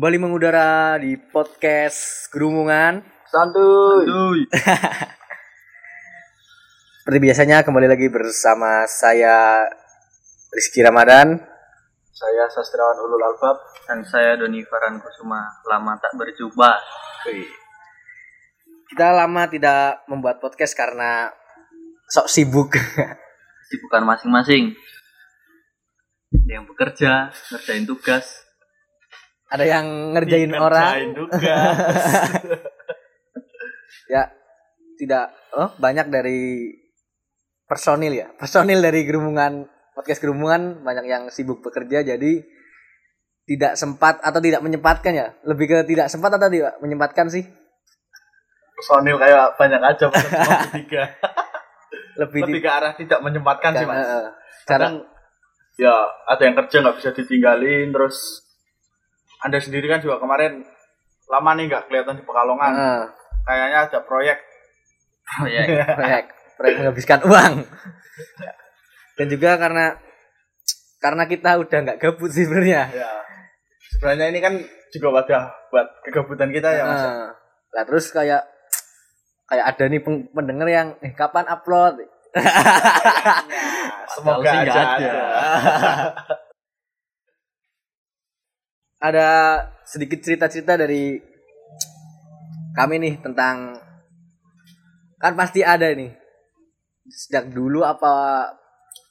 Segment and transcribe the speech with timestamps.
[0.00, 3.04] Kembali mengudara di podcast Gerumungan.
[3.28, 4.48] Santuy.
[7.04, 9.68] Seperti biasanya kembali lagi bersama saya
[10.56, 11.36] Rizky Ramadan.
[12.16, 16.80] Saya sastrawan Ulul Albab dan saya Doni Farhan Kusuma lama tak berjumpa
[18.88, 21.28] Kita lama tidak membuat podcast karena
[22.08, 22.72] sok sibuk.
[23.68, 24.72] sibukan masing-masing
[26.32, 28.48] Ada yang bekerja ngerjain tugas
[29.50, 31.14] Ada yang ngerjain orang.
[31.14, 31.42] tugas.
[34.10, 34.26] Ya,
[34.98, 36.66] tidak oh banyak dari
[37.62, 38.34] personil ya.
[38.34, 42.32] Personil dari Gerumungan podcast Gerumungan banyak yang sibuk bekerja jadi
[43.46, 45.38] tidak sempat atau tidak menyempatkan ya.
[45.46, 47.46] Lebih ke tidak sempat atau tidak menyempatkan sih.
[48.74, 51.04] Personil kayak banyak aja bertiga.
[52.18, 54.10] Lebih, Lebih ke arah tidak menyempatkan sih tidak- mas.
[54.66, 54.94] Kadang
[55.78, 55.94] ya
[56.26, 58.42] ada yang kerja nggak bisa ditinggalin terus
[59.40, 60.62] anda sendiri kan juga kemarin
[61.26, 62.72] lama nih nggak kelihatan di Pekalongan.
[62.72, 63.02] Eh,
[63.40, 64.38] Kayaknya ada proyek.
[65.32, 65.66] proyek
[65.98, 66.24] proyek
[66.56, 67.54] proyek menghabiskan uang
[69.14, 69.84] dan juga karena
[70.98, 73.10] karena kita udah nggak gabut sih sebenarnya Ya.
[73.90, 74.54] Sebenarnya ini kan
[74.90, 77.00] juga wadah buat kegabutan kita ya mas.
[77.00, 77.28] Eh,
[77.70, 78.42] lah terus kayak
[79.46, 82.00] kayak ada nih pendengar yang eh kapan upload
[84.10, 85.08] Semoga sih nggak aja ada.
[85.08, 85.12] ada.
[89.00, 89.28] ada
[89.82, 91.16] sedikit cerita-cerita dari
[92.70, 93.74] kami nih tentang
[95.16, 96.12] kan pasti ada nih
[97.06, 98.46] sejak dulu apa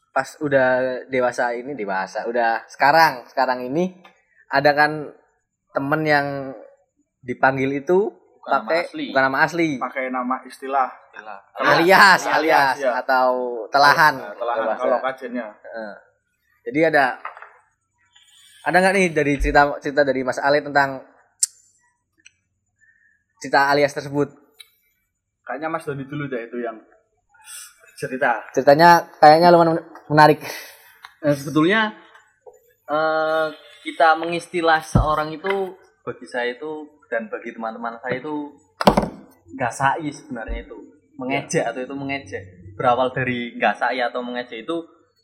[0.09, 0.69] pas udah
[1.05, 3.97] dewasa ini dewasa udah sekarang sekarang ini
[4.47, 5.09] ada kan
[5.69, 6.27] temen yang
[7.19, 9.05] dipanggil itu Bukan nama pakai asli.
[9.11, 10.89] bukan nama asli Pakai nama istilah.
[11.59, 12.91] alias Alias, alias ya.
[12.97, 13.29] atau
[13.67, 15.45] telahan Nah, telahan kalau kajiannya.
[15.59, 15.93] Heeh.
[16.65, 17.05] jadi ada
[18.69, 21.02] ada nggak nih dari cerita cerita dari Mas Ale tentang
[23.41, 24.30] cerita alias tersebut?
[25.41, 26.78] Kayaknya Mas Doni dulu deh itu yang
[27.97, 28.46] cerita.
[28.53, 30.40] ceritanya kayaknya lumayan menarik.
[31.25, 31.97] Nah, sebetulnya
[32.85, 33.47] eh,
[33.81, 35.74] kita mengistilah seorang itu
[36.06, 38.53] bagi saya itu dan bagi teman-teman saya itu
[39.58, 40.78] nggak sai sebenarnya itu.
[41.18, 42.44] Mengejek atau itu mengejek.
[42.78, 44.78] Berawal dari nggak atau mengejek itu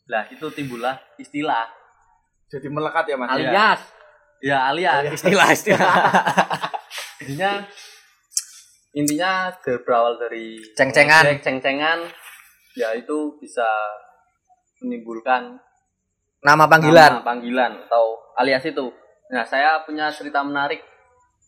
[0.09, 1.84] lah itu timbullah istilah
[2.47, 3.29] Jadi melekat ya Mas.
[3.31, 3.79] alias
[4.37, 5.93] ya alias istilah istilah
[7.21, 7.51] intinya
[8.91, 11.41] intinya dari- berawal dari Ceng-cengan.
[11.41, 11.99] ceng-cengan
[12.73, 13.65] ya itu bisa
[14.79, 15.57] menimbulkan
[16.41, 18.05] nama panggilan nama panggilan atau
[18.35, 18.91] alias itu.
[19.25, 20.77] Nah, saya punya cerita menarik.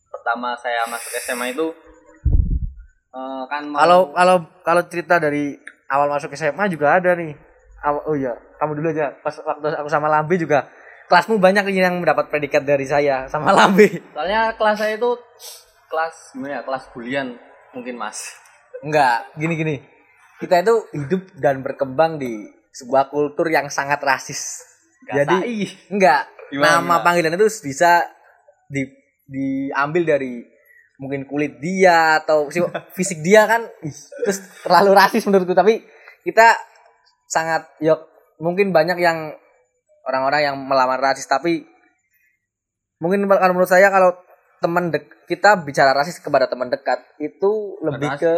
[0.09, 1.68] Pertama saya masuk SMA itu
[3.13, 5.53] eh, kan mau- kalau kalau kalau cerita dari
[5.88, 7.36] awal masuk SMA juga ada nih
[7.80, 10.66] Aw- oh iya kamu dulu aja pas waktu aku sama Lambe juga
[11.07, 15.12] kelasmu banyak yang mendapat predikat dari saya sama Lambe soalnya kelas saya itu
[15.88, 16.62] kelas gimana ya?
[16.68, 17.28] Kelas bulian
[17.72, 18.35] mungkin, Mas.
[18.84, 19.75] Enggak, gini gini.
[20.38, 24.62] Kita itu hidup dan berkembang di sebuah kultur yang sangat rasis.
[25.01, 25.66] Nggak Jadi sai.
[25.90, 27.03] enggak Gimana, nama gimana?
[27.03, 28.03] panggilan itu bisa
[28.68, 28.84] di
[29.28, 30.44] diambil dari
[30.97, 32.63] mungkin kulit dia atau si-
[32.97, 33.63] fisik dia kan
[34.24, 35.84] terus terlalu rasis menurutku tapi
[36.24, 36.56] kita
[37.28, 38.07] sangat yok
[38.39, 39.35] mungkin banyak yang
[40.07, 41.68] orang-orang yang melawan rasis tapi
[43.03, 44.16] mungkin kalau menurut saya kalau
[44.63, 48.23] teman dek kita bicara rasis kepada teman dekat itu lebih rasis.
[48.23, 48.34] ke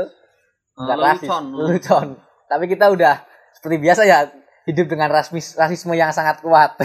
[0.80, 2.08] Eh, Nggak rasis, lelucon, lelucon.
[2.48, 3.16] Tapi kita udah
[3.52, 4.32] seperti biasa ya
[4.64, 6.80] hidup dengan rasmis, rasisme yang sangat kuat.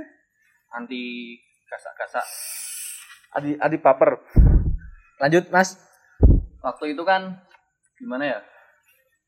[0.76, 1.36] anti
[1.68, 2.24] gasak-gasak.
[3.36, 4.24] adi adi paper.
[5.20, 5.76] Lanjut mas.
[6.64, 7.44] Waktu itu kan
[8.00, 8.40] gimana ya?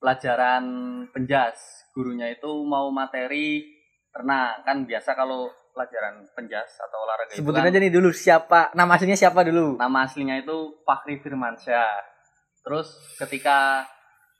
[0.00, 0.64] Pelajaran
[1.12, 1.84] penjas.
[1.93, 3.72] Gurunya itu mau materi
[4.15, 4.61] renang.
[4.62, 8.93] Kan biasa kalau pelajaran penjas atau olahraga itu Sebutin kan aja nih dulu siapa nama
[8.93, 9.81] aslinya siapa dulu.
[9.81, 11.97] nama aslinya itu Fakri Firmansyah.
[12.62, 13.89] Terus ketika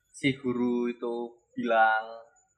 [0.09, 1.15] si guru itu
[1.51, 2.05] bilang,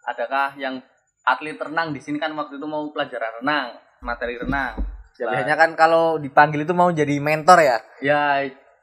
[0.05, 0.83] adakah yang
[1.25, 4.77] atlet renang di sini kan waktu itu mau pelajaran renang, materi renang.
[5.15, 7.79] Ya, biasanya kan kalau dipanggil itu mau jadi mentor ya.
[8.03, 8.23] ya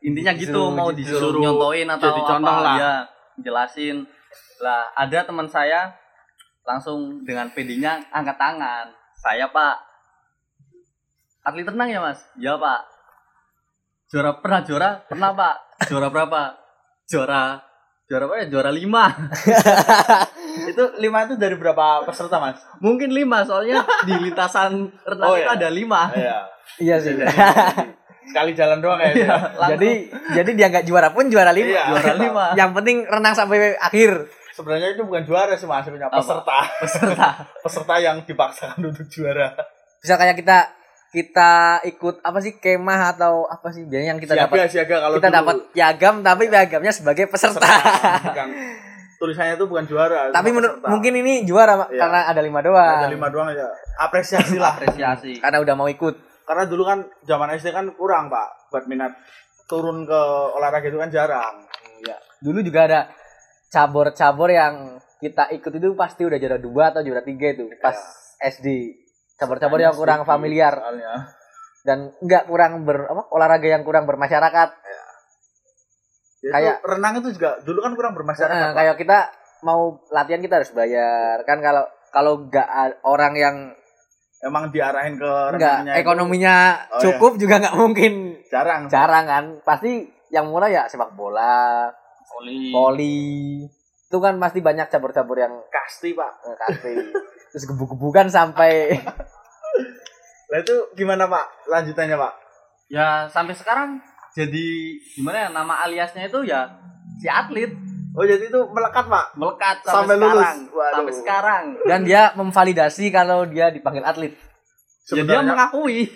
[0.02, 2.76] intinya gitu Disuruh- mau disuruh, disuruh nyontoin atau jadi contoh apa, lah.
[2.80, 2.94] ya
[3.38, 4.08] jelasin.
[4.64, 5.92] Lah ada teman saya
[6.66, 8.86] langsung dengan PD-nya angkat tangan.
[9.18, 9.76] Saya Pak
[11.42, 12.20] atlet renang ya Mas?
[12.38, 12.82] Ya Pak.
[14.12, 14.90] Juara pernah juara?
[15.10, 15.56] Pernah Pak.
[15.90, 16.42] Juara berapa?
[17.10, 17.72] Juara
[18.12, 18.46] juara apa ya?
[18.52, 19.08] Juara lima.
[20.72, 22.60] itu lima itu dari berapa peserta Mas?
[22.84, 25.56] Mungkin lima soalnya di lintasan renang Oh, itu iya.
[25.56, 26.12] ada lima.
[26.12, 26.38] Iya.
[26.84, 27.16] Iya sih.
[28.28, 29.12] Sekali jalan doang ya.
[29.16, 29.72] Iya, langsung.
[29.80, 29.92] jadi
[30.36, 31.72] jadi dia nggak juara pun juara lima.
[31.72, 31.84] Iya.
[31.88, 32.46] juara lima.
[32.60, 34.12] Yang penting renang sampai akhir.
[34.62, 36.22] Sebenarnya itu bukan juara sih maksudnya Apa?
[36.22, 36.58] peserta.
[36.82, 37.28] Peserta.
[37.60, 39.50] peserta yang dipaksakan untuk juara.
[39.98, 40.58] Bisa kayak kita
[41.12, 41.52] kita
[41.84, 45.30] ikut apa sih kemah atau apa sih biasanya yang kita siaga dapat siaga kalau kita
[45.30, 47.68] dapat piagam tapi piagamnya sebagai peserta.
[48.24, 48.50] bukan
[49.18, 50.88] tulisannya itu bukan juara tapi menurut peserta.
[50.88, 52.00] mungkin ini juara Pak, Iya.
[52.00, 52.98] karena ada lima doang.
[52.98, 53.68] ada lima doang aja
[54.00, 56.16] apresiasi lah apresiasi Karena udah mau ikut.
[56.42, 59.12] karena dulu kan zaman SD kan kurang pak buat minat
[59.66, 60.22] turun ke
[60.52, 61.54] olahraga itu kan jarang
[62.00, 62.18] Iya.
[62.40, 63.00] Dulu juga ada
[63.72, 64.76] cabur-cabur yang
[65.18, 67.96] kita ikut itu pasti udah juara dua atau juara tiga itu pas
[68.38, 68.68] SD.
[69.34, 71.14] Cabur-cabur yang kurang familiar soalnya.
[71.82, 74.70] dan enggak kurang ber apa olahraga yang kurang bermasyarakat.
[76.42, 78.76] Ya, Kayak- itu renang itu juga dulu kan kurang bermasyarakat Pak.
[78.76, 79.18] kayak kita
[79.62, 83.56] mau latihan kita harus bayar kan kalau kalau enggak a- orang yang
[84.42, 87.02] emang diarahin ke enggak renangnya itu ekonominya Oh, iya.
[87.08, 88.14] cukup juga enggak mungkin
[88.46, 91.90] jarang jarang kan pasti yang murah ya sepak bola
[92.42, 92.74] Oli.
[92.74, 93.22] voli
[94.12, 96.32] itu kan pasti banyak cabur-cabur yang kasti pak.
[96.44, 96.96] Eh, kasih
[97.54, 98.92] terus gebuk-gebukan sampai
[100.52, 101.46] nah itu gimana pak?
[101.72, 102.34] Lanjutannya pak?
[102.92, 104.04] Ya sampai sekarang
[104.36, 104.68] jadi
[105.16, 106.68] gimana ya nama aliasnya itu ya
[107.22, 107.72] si atlet.
[108.12, 109.32] Oh jadi itu melekat pak?
[109.40, 110.44] Melekat Sampai sampai, lulus.
[110.44, 110.96] sekarang Waduh.
[111.00, 111.64] sampai sekarang.
[111.88, 114.36] Dan dia memvalidasi kalau dia dipanggil atlet.
[115.16, 116.12] Ya dia mengakui.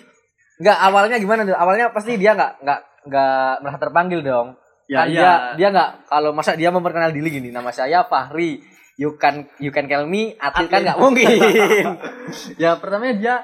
[0.60, 1.56] Enggak awalnya gimana tuh?
[1.56, 4.56] Awalnya pasti dia enggak enggak enggak merasa terpanggil dong
[4.86, 5.20] ya kan iya.
[5.20, 8.62] dia dia nggak kalau masa dia memperkenal diri gini nama saya Fahri
[8.96, 11.28] you can you can call me atlet kan nggak mungkin.
[12.62, 13.34] Ya pertamanya dia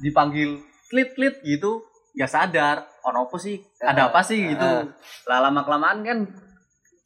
[0.00, 1.84] dipanggil klit klit gitu
[2.16, 3.60] ya sadar ono apa sih?
[3.82, 4.40] Ada apa sih?
[4.54, 4.70] gitu.
[5.28, 6.18] Lah lama kelamaan kan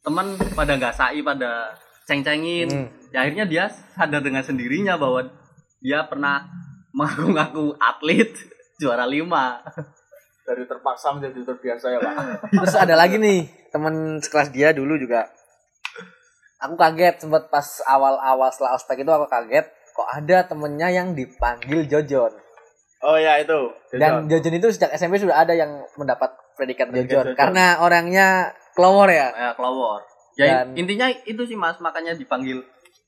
[0.05, 1.75] teman pada nggak sai pada
[2.05, 2.69] ceng-cengin.
[2.69, 2.87] Hmm.
[3.09, 5.27] ya akhirnya dia sadar dengan sendirinya bahwa
[5.81, 6.45] dia pernah
[6.95, 8.31] mengaku-ngaku atlet
[8.79, 9.59] juara lima
[10.45, 12.13] dari terpaksa menjadi terbiasa ya pak.
[12.61, 15.25] Terus ada lagi nih temen sekelas dia dulu juga.
[16.61, 21.83] Aku kaget sempet pas awal-awal setelah ospek itu aku kaget kok ada temennya yang dipanggil
[21.85, 22.31] Jojon.
[23.03, 23.73] Oh ya itu.
[23.91, 24.53] Dan Jojon.
[24.55, 27.35] Itu sejak SMP sudah ada yang mendapat predikat Predikat Jojon Jojon.
[27.35, 28.27] karena orangnya
[28.77, 29.33] kelowor ya.
[29.33, 30.01] Ya kelawar
[30.35, 32.59] ya Dan- intinya itu sih mas makanya dipanggil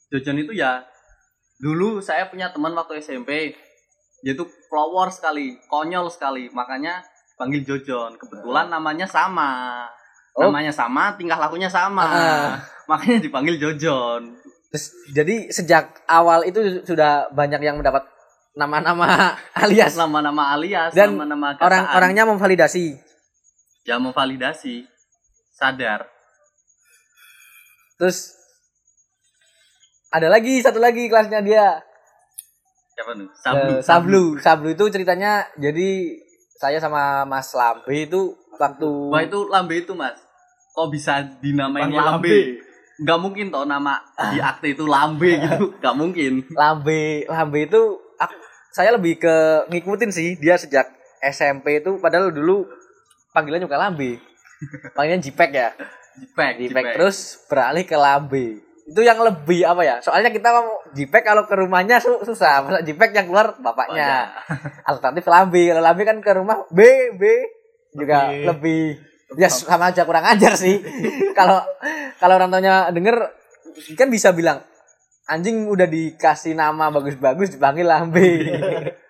[0.07, 0.79] Jojon itu ya
[1.59, 3.51] dulu saya punya teman waktu SMP
[4.23, 6.49] dia tuh kelawar sekali konyol sekali.
[6.49, 7.03] Makanya
[7.37, 8.17] panggil Jojon.
[8.17, 9.85] Kebetulan namanya sama.
[10.37, 10.53] Oh.
[10.53, 12.05] namanya sama tingkah lakunya sama.
[12.05, 12.53] Ah.
[12.89, 14.37] makanya dipanggil Jojon.
[14.69, 14.85] Terus
[15.15, 18.05] jadi sejak awal itu sudah banyak yang mendapat
[18.53, 19.97] nama-nama alias.
[19.97, 22.97] Nama-nama alias Dan nama-nama orang-orangnya memvalidasi.
[23.85, 24.85] Ya memvalidasi.
[25.57, 26.05] Sadar.
[27.97, 28.37] Terus
[30.13, 31.81] ada lagi satu lagi kelasnya dia.
[32.93, 34.37] Siapa nih Eh, Sablu.
[34.37, 36.17] Sablu itu ceritanya jadi
[36.57, 40.17] saya sama Mas Lambe itu waktu wah itu lambe itu mas.
[40.73, 42.37] Kok bisa dinamain Panggil lambe?
[42.97, 45.73] Nggak mungkin toh nama di akte itu lambe gitu.
[45.77, 46.33] Nggak mungkin.
[46.51, 47.81] Lambe Lambe itu
[48.17, 48.41] aku-
[48.73, 49.35] saya lebih ke
[49.69, 50.85] ngikutin sih dia sejak
[51.23, 51.97] SMP itu.
[51.97, 52.65] Padahal dulu
[53.31, 54.17] panggilannya juga Lambe.
[54.97, 55.69] Panggilan Jipek ya.
[56.17, 56.83] Jipek, Jipek.
[56.97, 59.95] Terus beralih ke Lambe itu yang lebih apa ya?
[59.99, 62.63] Soalnya kita mau Jipek kalau ke rumahnya su- susah.
[62.63, 64.31] Masa Jipek yang keluar bapaknya.
[64.89, 66.79] Alternatif Lambe kalau Lambe kan ke rumah B
[67.13, 67.23] B.
[67.91, 68.83] Juga Lebih- lebih
[69.35, 70.79] ya sama aja kurang ajar sih.
[71.37, 71.59] Kalau
[72.17, 73.27] kalau orang tuanya denger
[73.93, 74.63] kan bisa bilang
[75.27, 78.25] anjing udah dikasih nama bagus-bagus dipanggil Lambe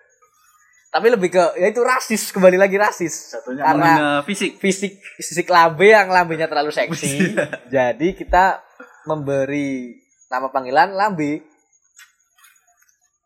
[0.88, 3.36] tapi lebih ke ya itu rasis kembali lagi rasis.
[3.36, 4.56] Satunya karena fisik.
[4.58, 7.36] fisik fisik lambe yang lambenya terlalu seksi.
[7.68, 8.64] Jadi kita
[9.08, 9.96] memberi
[10.28, 11.40] nama panggilan lambe.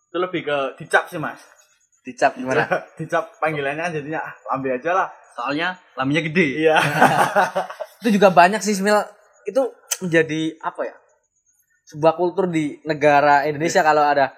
[0.07, 1.43] Itu lebih ke dicap sih mas.
[2.07, 2.67] Dicap gimana?
[2.99, 5.09] Dicap panggilannya kan jadinya ah, lambe aja lah.
[5.35, 6.71] Soalnya lambenya gede.
[6.71, 6.79] Iya.
[8.05, 9.03] Itu juga banyak sih Smil.
[9.43, 10.95] Itu menjadi apa ya
[11.93, 14.33] sebuah kultur di negara Indonesia kalau ada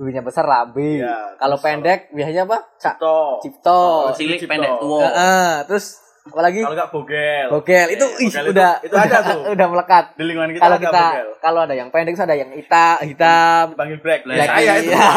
[0.00, 1.00] bibinya besar lambe.
[1.04, 2.58] Iya, kalau pendek biasanya apa?
[2.80, 3.40] Cipto.
[3.44, 3.80] Cipto.
[4.08, 4.50] Oh, cilik Cipto.
[4.52, 5.00] pendek tua.
[5.04, 9.18] Heeh, terus apalagi kalau nggak bogel bogel itu Eh, ih, bogel itu- udah itu ada
[9.24, 9.40] tuh.
[9.48, 12.50] udah melekat di lingkungan kita kalau ada kita bogel kalau ada yang pendek ada yang
[12.52, 14.38] hitam hitam dipanggil black Black.
[14.38, 15.08] Ya, saya itu Iya.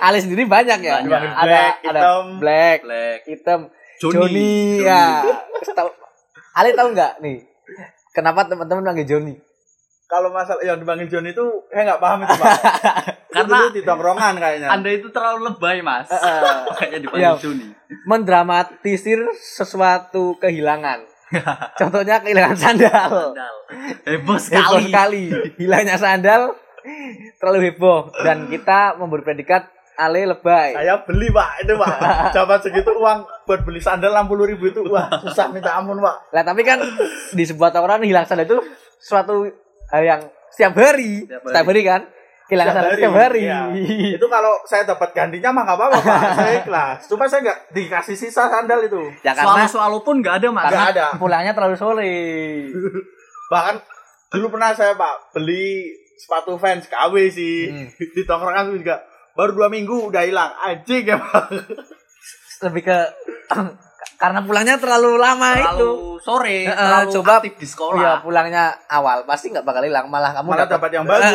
[0.00, 0.98] Ali sendiri banyak ya.
[1.00, 1.30] Banyak.
[1.30, 2.24] Ada black, ada hitam.
[2.36, 3.18] black, Black.
[3.24, 3.60] hitam,
[3.96, 4.12] Joni.
[4.12, 4.54] Joni.
[4.82, 5.22] Ya.
[5.56, 5.94] Terus tahu-
[6.52, 7.38] Ali tahu nggak nih?
[8.10, 9.34] Kenapa teman-teman panggil Joni?
[10.04, 12.52] Kalau masalah yang dipanggil John itu saya nggak paham itu pak
[13.34, 16.06] Karena- itu di tongkrongan kayaknya anda itu terlalu lebay mas
[16.68, 16.98] makanya Iya.
[17.00, 17.66] dipanggil Joni
[18.04, 21.04] Mendramatisir sesuatu kehilangan.
[21.78, 22.90] Contohnya kehilangan sandal.
[23.30, 23.54] Sandal.
[24.02, 25.24] heboh Heboh sekali sekali.
[25.56, 26.52] Hilangnya sandal
[27.36, 30.74] terlalu heboh dan kita memberi predikat Ale lebay.
[30.74, 31.94] saya beli pak itu pak
[32.32, 36.28] jabat segitu uang buat beli sandal enam puluh ribu itu wah susah minta ampun pak
[36.30, 36.82] Lah tapi kan
[37.30, 38.58] di sebuah tawuran hilang sandal itu
[38.98, 39.46] suatu
[39.88, 41.50] hal yang setiap hari, Setiap hari.
[41.50, 42.02] setiap hari kan.
[42.44, 43.42] kehilangan Setiap setiap hari.
[43.42, 43.60] Iya.
[44.14, 46.20] Itu kalau saya dapat gantinya mah nggak apa-apa Pak.
[46.34, 46.98] saya ikhlas.
[47.06, 49.00] Cuma saya nggak dikasih sisa sandal itu.
[49.20, 50.68] ya karena Soal-soal pun nggak ada mas.
[50.68, 51.06] Nggak ada.
[51.16, 52.14] pulangnya terlalu sore.
[53.50, 53.74] Bahkan
[54.30, 57.88] dulu pernah saya Pak beli sepatu Vans KW sih Hmm.
[57.90, 61.44] di tongkrongan juga baru dua minggu udah hilang anjing ya Pak.
[62.62, 62.98] Lebih ke
[64.18, 65.62] karena pulangnya terlalu lama itu.
[65.64, 65.92] terlalu
[66.22, 68.00] sore, Heeh, terlalu coba aktif di sekolah.
[68.00, 71.34] Iya, pulangnya awal pasti nggak bakal hilang, malah kamu Malah dapat yang bagus.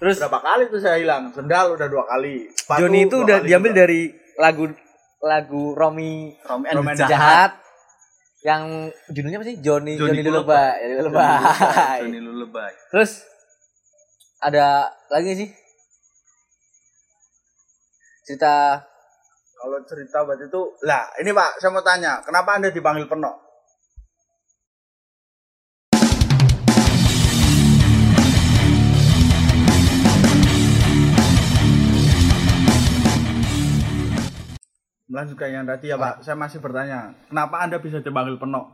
[0.00, 1.28] Terus Berapa kali tuh saya hilang?
[1.28, 2.48] Sendal udah dua kali.
[2.56, 3.80] Sepatu Joni itu udah diambil juga.
[3.84, 4.00] dari
[4.40, 4.64] lagu
[5.20, 7.12] lagu Romi Romi and jahat.
[7.12, 7.52] Jahat.
[8.40, 9.60] yang judulnya apa sih?
[9.60, 10.96] Joni Joni Lulebay.
[12.00, 12.72] Joni Lulebay.
[12.88, 13.28] Terus
[14.40, 15.48] ada lagi sih?
[18.30, 18.78] Cerita
[19.58, 23.34] Kalau cerita buat itu, lah ini Pak, saya mau tanya, kenapa Anda dipanggil penok?
[35.10, 38.70] Melanjutkan yang tadi ya Pak, saya masih bertanya, kenapa Anda bisa dipanggil penok?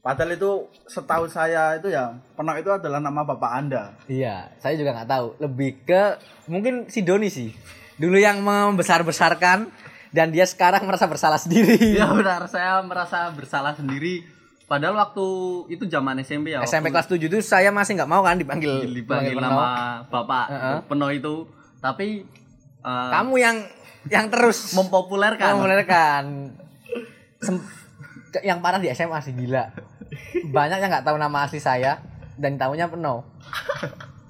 [0.00, 3.92] Padahal itu setahu saya itu ya, penok itu adalah nama bapak Anda.
[4.08, 5.26] Iya, saya juga nggak tahu.
[5.44, 6.16] Lebih ke
[6.48, 7.52] mungkin si Doni sih.
[7.94, 9.70] Dulu yang membesar-besarkan
[10.10, 11.78] dan dia sekarang merasa bersalah sendiri.
[11.98, 14.26] Ya benar, saya merasa bersalah sendiri.
[14.64, 15.26] Padahal waktu
[15.70, 16.62] itu zaman SMP ya.
[16.62, 19.44] SMP kelas 7 itu saya masih nggak mau kan dipanggil dipanggil Peno.
[19.44, 19.66] nama
[20.08, 20.76] bapak Heeh.
[20.86, 21.34] Peno itu,
[21.78, 22.24] tapi
[22.80, 23.60] eh, Kamu yang
[24.08, 25.52] yang terus mempopulerkan.
[25.52, 26.22] mempopulerkan.
[28.40, 29.68] Yang parah di SMA sih gila.
[30.48, 32.00] Banyak yang nggak tahu nama asli saya
[32.34, 33.22] dan tahunya Peno.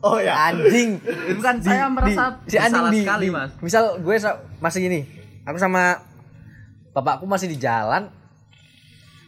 [0.04, 1.00] Oh ya, Anjing.
[1.00, 3.50] Itu kan saya merasa si anjing bersalah di, sekali, di- Mas.
[3.64, 4.16] Misal gue
[4.61, 5.00] masih gini,
[5.49, 6.04] aku sama
[6.92, 8.12] bapakku masih di jalan,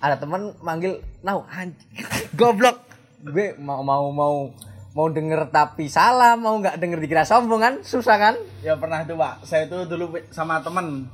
[0.04, 1.88] ada teman manggil, "Nau, anjing."
[2.38, 2.84] Goblok.
[3.24, 4.52] Gue mau mau mau
[4.92, 7.74] mau denger tapi salah, mau nggak denger dikira sombong kan?
[7.80, 8.34] Susah kan?
[8.60, 9.48] ya pernah itu Pak.
[9.48, 11.08] Saya itu dulu sama temen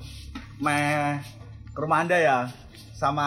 [0.59, 1.23] meh
[1.71, 2.37] ke rumah Anda ya,
[2.99, 3.27] sama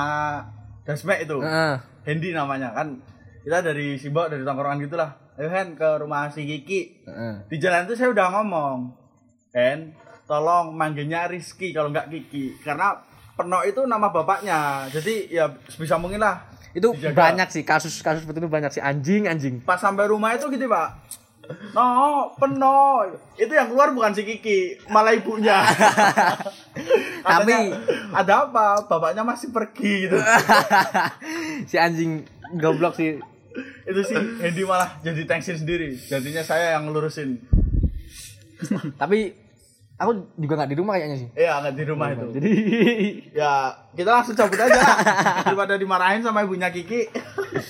[0.84, 1.40] Dasmek itu.
[1.40, 1.76] Heeh.
[2.06, 3.00] Hendy namanya kan.
[3.42, 5.25] Kita dari Simbok dari tongkrongan gitulah.
[5.36, 7.04] Ayo Hen ke rumah si Kiki.
[7.04, 7.34] Heeh.
[7.52, 8.96] Di jalan itu saya udah ngomong,
[9.52, 9.92] Hen,
[10.24, 12.96] tolong manggilnya Rizky kalau nggak Kiki, karena
[13.36, 14.88] Penok itu nama bapaknya.
[14.88, 16.40] Jadi ya sebisa mungkin lah.
[16.72, 17.20] Itu Dijaga.
[17.20, 19.60] banyak sih kasus-kasus seperti itu banyak sih anjing anjing.
[19.60, 20.88] Pas sampai rumah itu gitu Pak.
[21.76, 23.04] No, Peno.
[23.36, 25.68] Itu yang keluar bukan si Kiki, malah ibunya.
[27.28, 27.76] Tapi-
[28.16, 28.88] ada apa?
[28.88, 30.16] Bapaknya masih pergi gitu.
[31.70, 32.24] si anjing
[32.56, 33.20] goblok sih.
[33.86, 35.96] Itu sih Hendy malah jadi tensin sendiri.
[35.96, 37.40] Jadinya saya yang ngelurusin.
[39.02, 39.32] Tapi
[39.96, 41.30] aku juga nggak di rumah kayaknya sih.
[41.36, 42.26] Iya, nggak di rumah itu.
[42.36, 42.52] Jadi
[43.40, 43.52] Ya,
[43.96, 44.82] kita langsung cabut aja.
[45.48, 47.08] Daripada dimarahin sama ibunya Kiki.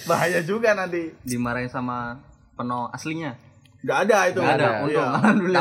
[0.10, 1.13] Bahaya juga nanti.
[1.22, 2.22] Dimarahin sama
[2.56, 3.38] Peno aslinya.
[3.86, 4.39] Nggak ada itu.
[4.42, 5.06] Nggak ada, Iya.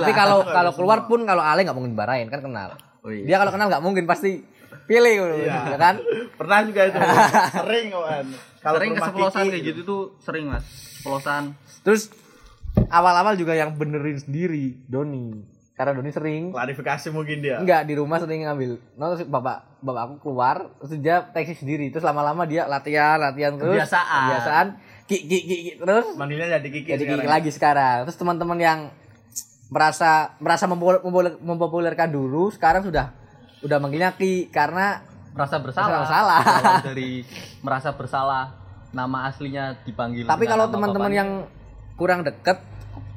[0.00, 2.72] Tapi kalau kalau keluar pun kalau Ale nggak mungkin dimarahin kan kenal.
[3.04, 3.28] Oh, iya.
[3.28, 4.40] Dia kalau kenal nggak mungkin pasti
[4.84, 5.58] pilih Iya.
[5.66, 5.94] ya kan?
[6.38, 6.98] Pernah juga itu.
[7.60, 8.24] Sering kan.
[8.58, 10.64] Kalau sering ke rumah kesepolosan Kiki, kayak gitu tuh sering mas.
[10.64, 11.42] Kesepolosan.
[11.80, 12.02] Terus
[12.86, 15.44] awal-awal juga yang benerin sendiri Doni.
[15.72, 17.58] Karena Doni sering Klarifikasi mungkin dia.
[17.58, 18.78] enggak di rumah sering ngambil.
[18.94, 23.52] No, terus bapak bapak aku keluar terus dia taksi sendiri terus lama-lama dia latihan latihan
[23.54, 24.22] terus Kebiasaan.
[24.22, 24.66] kebiasaan
[25.04, 26.88] ki ki ki, ki, terus Manggilnya jadi Kiki.
[26.88, 27.28] jadi sekarang.
[27.28, 28.78] lagi sekarang terus teman-teman yang
[29.66, 33.12] merasa merasa mempopuler- mempopuler- mempopulerkan dulu sekarang sudah
[33.64, 35.00] udah manggilnya Ki karena
[35.34, 35.88] Merasa bersalah.
[35.90, 36.42] Merasa bersalah.
[36.94, 37.10] Dari
[37.58, 38.44] merasa bersalah.
[38.94, 40.22] Nama aslinya dipanggil.
[40.30, 41.30] tapi kalau teman-teman yang
[41.98, 42.62] kurang deket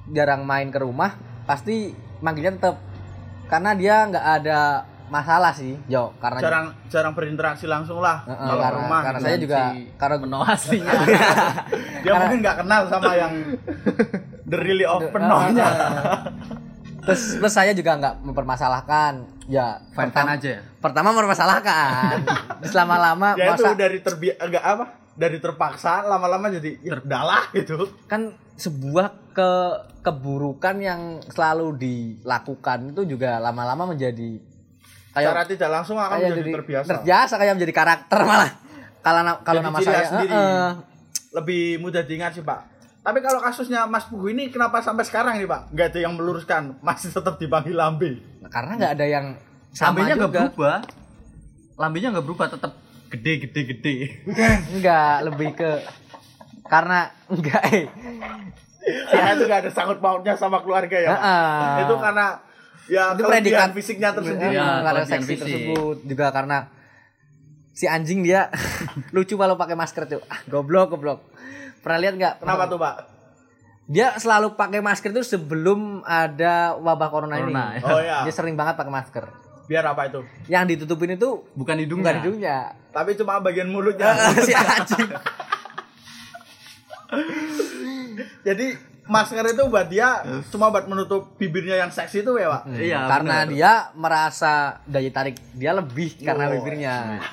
[0.09, 1.13] jarang main ke rumah
[1.45, 2.81] pasti manggilnya tetap
[3.45, 8.63] karena dia nggak ada masalah sih Jo karena jarang jarang berinteraksi langsung lah kalau ke
[8.65, 10.93] karena, rumah karena saya juga Si karena Peno aslinya.
[12.03, 13.33] dia mungkin nggak kenal sama yang
[14.49, 15.67] the really of penonya
[17.07, 19.13] terus terus saya juga nggak mempermasalahkan.
[19.47, 20.61] Ya pertama, aja ya.
[20.83, 22.27] pertama mempermasalahkan.
[22.59, 24.85] Terus lama-lama ya itu masa dari terbi enggak apa?
[25.15, 26.99] Dari terpaksa lama-lama jadi ya
[27.55, 27.87] gitu.
[28.11, 29.51] Kan sebuah ke
[30.03, 34.43] keburukan yang selalu dilakukan itu juga lama-lama menjadi
[35.15, 36.89] kayak tidak langsung akan menjadi jadi terbiasa.
[36.93, 38.51] terbiasa kayak menjadi karakter malah.
[39.01, 40.35] Kalau kalau nama saya sendiri.
[40.35, 40.71] eh.
[41.37, 42.76] lebih mudah diingat sih pak
[43.07, 45.71] tapi kalau kasusnya Mas Pugu ini kenapa sampai sekarang nih pak?
[45.71, 46.75] Nggak ada yang meluruskan.
[46.83, 48.19] Masih tetap dipanggil Lambe.
[48.51, 49.25] Karena nggak ada yang
[49.71, 50.77] sama Lambenya nggak berubah.
[51.79, 52.75] Lambenya nggak berubah, tetap
[53.07, 53.95] gede gede gede.
[54.75, 55.71] enggak lebih ke
[56.67, 57.87] karena enggak eh.
[59.07, 61.23] Karena juga ada sangkut pautnya sama keluarga ya Pak?
[61.87, 62.27] Itu karena
[62.91, 64.51] ya itu kelebihan predikat fisiknya tersendiri.
[64.51, 65.39] Ya, karena seksi fisik.
[65.47, 66.57] tersebut juga karena
[67.71, 68.51] si anjing dia
[69.15, 70.19] lucu kalau pakai masker tuh.
[70.27, 71.36] Ah goblok goblok
[71.87, 72.95] pernah lihat nggak kenapa tuh pak
[73.87, 77.79] dia selalu pakai masker itu sebelum ada wabah corona, Corona, ini.
[77.79, 77.87] ya.
[77.87, 78.17] Oh ya.
[78.27, 79.23] Dia sering banget pakai masker.
[79.63, 80.27] Biar apa itu?
[80.51, 82.57] Yang ditutupin itu bukan hidungnya bukan hidungnya.
[82.91, 84.11] Tapi cuma bagian mulutnya.
[84.43, 85.07] si anjing.
[88.43, 88.67] Jadi
[89.07, 90.19] masker itu buat dia
[90.51, 92.63] cuma buat menutup bibirnya yang seksi itu ya, Pak.
[92.75, 93.51] iya karena bener.
[93.55, 97.23] dia merasa daya tarik dia lebih karena Oh, bibirnya.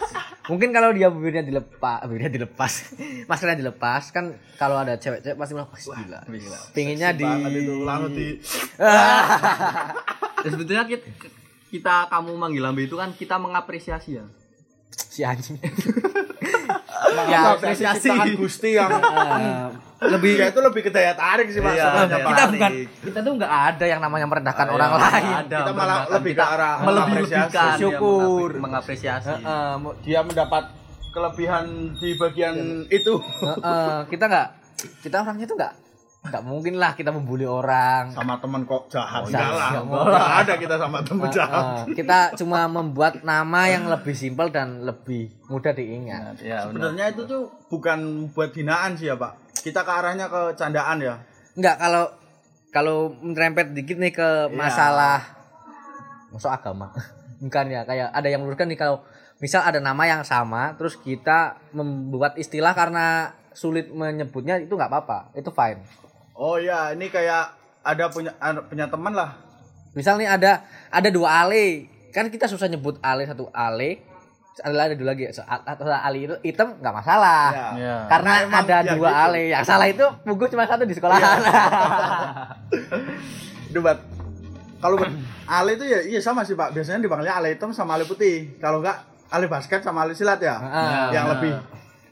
[0.45, 2.73] Mungkin kalau dia bibirnya dilepas, bibirnya dilepas,
[3.25, 6.21] maskernya dilepas kan kalau ada cewek-cewek pasti bilang, "Wah, gila."
[6.77, 7.25] Pinginnya di
[10.45, 11.07] Ya, sebetulnya kita,
[11.73, 14.25] kita kamu manggil lambe itu kan kita mengapresiasi ya
[15.15, 15.59] si anjing.
[17.25, 18.09] ya, apresiasi.
[18.09, 18.91] tangan Gusti yang
[19.97, 21.71] Eh, lebih ya itu lebih ke daya tarik sih Pak.
[21.71, 22.05] Iya, Pak.
[22.27, 25.35] kita bukan kita tuh nggak ada yang namanya merendahkan orang Iya, lain.
[25.41, 27.81] ada, Kita malah lebih ke Kita arah melebih-lebihkan mengapresiasi.
[27.81, 28.49] Syukur.
[28.51, 30.65] mengapre- mengapresiasi Heeh, mu- Dia mendapat
[31.09, 32.55] kelebihan di bagian
[32.87, 33.15] itu.
[33.17, 34.49] heeh, kita nggak
[35.01, 35.73] kita orangnya tuh nggak
[36.25, 38.09] nggak mungkin lah kita membuli orang.
[38.11, 39.23] Sama teman kok jahat.
[39.23, 39.71] Oh, Enggak jangan, lah.
[40.09, 41.65] Enggak ada kita sama teman jahat.
[41.93, 46.41] kita cuma membuat nama yang lebih simpel dan lebih mudah diingat.
[46.41, 46.91] ya benar.
[46.91, 47.99] Sebenarnya itu tuh bukan
[48.33, 49.33] buat hinaan sih ya, Pak.
[49.61, 51.15] Kita ke arahnya ke candaan ya.
[51.55, 52.05] Enggak kalau
[52.73, 54.57] kalau merempet dikit nih ke Iya.
[54.57, 55.21] masalah
[56.31, 56.89] masuk agama.
[57.45, 59.05] Bukan ya, kayak ada yang meluruskan nih kalau
[59.39, 65.29] misal ada nama yang sama terus kita membuat istilah karena sulit menyebutnya itu nggak apa-apa,
[65.35, 65.85] itu fine.
[66.35, 67.55] Oh iya, ini kayak
[67.87, 69.39] ada punya ada punya teman lah.
[69.95, 74.03] Misal nih ada ada dua ale, kan kita susah nyebut ale satu ale,
[74.59, 77.47] ada ada dua lagi atau ali itu hitam nggak masalah.
[77.55, 77.69] Ya.
[77.79, 77.97] Ya.
[78.11, 79.23] Karena Nah, emang ada ya dua gitu.
[79.31, 81.39] ale, yang salah itu buku cuma satu di sekolahan.
[83.71, 83.99] Itu buat
[84.79, 85.11] kalau buat
[85.51, 86.75] ale itu ya iya sama sih, Pak.
[86.75, 88.59] Biasanya dipanggilnya ale hitam sama ale putih.
[88.59, 90.57] Kalau enggak ale basket sama ale silat ya.
[90.59, 91.07] Heeh.
[91.15, 91.35] yang benar.
[91.39, 91.53] lebih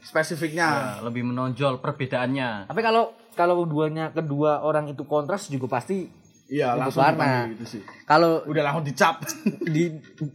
[0.03, 0.67] spesifiknya.
[0.67, 6.09] Ya, lebih menonjol perbedaannya Tapi kalau kalau duanya kedua orang itu kontras juga pasti
[6.45, 7.49] Iya, langsung warna.
[7.49, 7.81] gitu sih.
[8.03, 9.23] kalau Udah langsung dicap.
[9.63, 9.89] di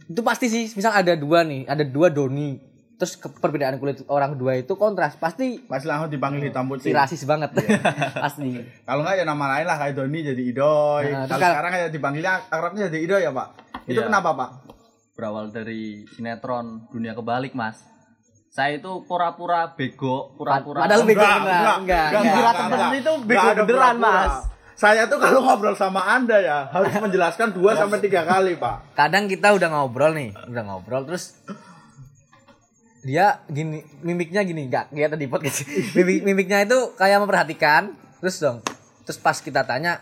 [0.05, 2.59] itu pasti sih misal ada dua nih ada dua doni
[2.93, 6.91] terus ke- perbedaan kulit orang dua itu kontras pasti Masih langsung dipanggil hitam si putih.
[6.91, 7.55] rasis banget
[8.25, 11.05] pasti Kalau enggak ya nama lain lah kayak Doni jadi Idoy.
[11.07, 13.47] Nah, kalau- sekarang kayak dipanggilnya akrabnya jadi Idoy ya, Pak.
[13.85, 14.05] Itu Iya.
[14.05, 14.49] kenapa, Pak?
[15.13, 17.75] berawal dari sinetron dunia kebalik mas
[18.49, 22.33] saya itu pura-pura bego pura-pura padahal bego Enggak, enggak, enggak, enggak, enggak.
[22.35, 22.91] enggak, enggak.
[22.95, 24.25] itu bego Enggak ada beneran, pura-pura.
[24.25, 24.35] Mas.
[24.73, 28.75] Saya tuh kalau ngobrol sama Anda ya harus menjelaskan 2 sampai 3 kali, Pak.
[28.93, 31.35] kadang kita udah ngobrol nih udah ngobrol terus
[32.99, 35.63] dia gini mimiknya gini enggak kayak tadi podcast
[35.95, 38.59] mimik mimiknya itu kayak memperhatikan terus dong
[39.03, 39.99] terus pas kita tanya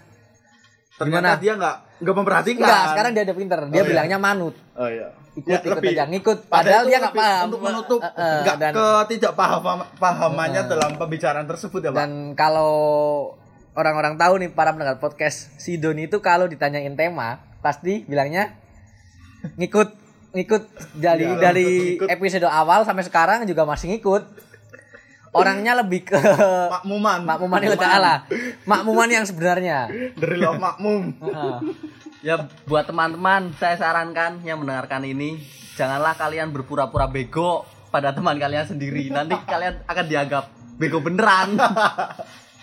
[0.94, 1.38] Ternyata Gimana?
[1.38, 2.58] dia enggak enggak memperhatikan.
[2.60, 3.86] enggak sekarang dia udah pinter dia Oh, iya.
[3.88, 5.08] bilangnya manut Oh iya.
[5.38, 6.04] Ikut Ya, ikut lebih- aja.
[6.06, 6.38] Ngikut.
[6.48, 7.44] Padahal dia nggak paham.
[7.48, 9.62] untuk menutup Eh, eh, enggak dan ketidakpaham
[9.96, 11.98] pahamannya dalam pembicaraan tersebut ya, Pak.
[11.98, 12.74] dan kalau
[13.72, 18.58] orang-orang tahu nih para pendengar podcast si Doni itu kalau ditanyain tema pasti bilangnya
[19.56, 19.90] ngikut
[20.30, 20.64] ngikut.
[20.94, 22.10] Dari Iya, dari ngikut.
[22.10, 24.26] episode awal sampai sekarang juga masih ngikut
[25.38, 26.18] orangnya lebih ke
[26.74, 27.20] Makmuman.
[27.24, 28.26] makmuman itu ta'ala
[28.66, 29.88] makmuman yang sebenarnya.
[30.18, 31.14] Dari lo makmum.
[32.26, 35.38] Ya buat teman-teman saya sarankan yang mendengarkan ini
[35.78, 39.14] janganlah kalian berpura-pura bego pada teman kalian sendiri.
[39.14, 40.46] Nanti kalian akan dianggap
[40.82, 41.56] bego beneran.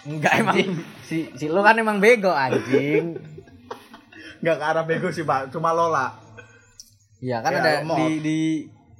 [0.04, 3.16] Enggak emang si si lu kan emang bego anjing.
[4.44, 5.48] Enggak ke arah bego sih, Pak.
[5.48, 6.12] Cuma Lola.
[7.24, 8.38] Iya kan Ya, ada di, di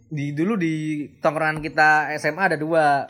[0.08, 3.04] di dulu di tongkrongan kita SMA ada dua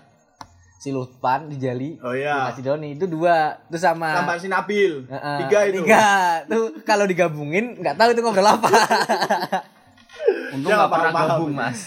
[0.84, 2.52] si Lutpan di Jali Oh iya.
[2.52, 5.08] si Doni itu dua itu sama Tambah si Nabil.
[5.08, 5.80] Heeh, Tiga itu.
[5.80, 6.04] tiga
[6.44, 8.68] tuh kalau digabungin nggak tahu itu ngobrol apa
[10.54, 11.28] untung nggak pernah paham-paham.
[11.34, 11.78] gabung mas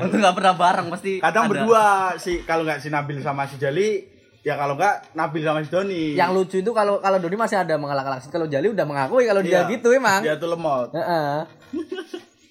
[0.00, 1.50] untung nggak pernah bareng pasti Kadang ada.
[1.52, 1.84] berdua
[2.16, 4.02] si kalau nggak si Nabil sama si Jali,
[4.40, 6.04] ya kalau nggak Nabil sama si Doni.
[6.14, 9.62] yang lucu itu kalau kalau Doni masih ada mengalak-alak kalau Jali udah mengakui kalau dia
[9.62, 9.70] Iya.
[9.70, 10.88] gitu emang Dia tuh lemot.
[10.90, 11.36] Heeh.